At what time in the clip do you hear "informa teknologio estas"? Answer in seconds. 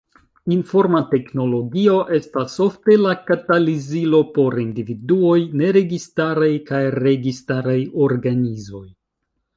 0.53-2.55